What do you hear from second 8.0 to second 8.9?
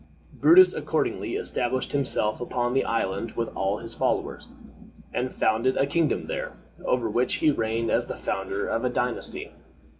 the founder of a